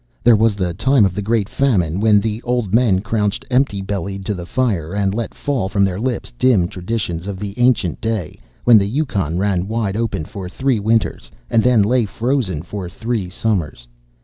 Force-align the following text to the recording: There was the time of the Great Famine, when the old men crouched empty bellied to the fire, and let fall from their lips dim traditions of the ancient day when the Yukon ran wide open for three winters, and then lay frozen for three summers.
There 0.23 0.35
was 0.35 0.55
the 0.55 0.73
time 0.73 1.05
of 1.05 1.13
the 1.13 1.21
Great 1.21 1.47
Famine, 1.47 1.99
when 1.99 2.19
the 2.19 2.41
old 2.41 2.73
men 2.73 3.01
crouched 3.01 3.45
empty 3.51 3.83
bellied 3.83 4.25
to 4.25 4.33
the 4.33 4.47
fire, 4.47 4.95
and 4.95 5.13
let 5.13 5.35
fall 5.35 5.69
from 5.69 5.83
their 5.85 5.99
lips 5.99 6.33
dim 6.39 6.67
traditions 6.69 7.27
of 7.27 7.37
the 7.37 7.53
ancient 7.59 8.01
day 8.01 8.39
when 8.63 8.79
the 8.79 8.89
Yukon 8.89 9.37
ran 9.37 9.67
wide 9.67 9.95
open 9.95 10.25
for 10.25 10.49
three 10.49 10.79
winters, 10.79 11.29
and 11.51 11.61
then 11.61 11.83
lay 11.83 12.05
frozen 12.05 12.63
for 12.63 12.89
three 12.89 13.29
summers. 13.29 13.87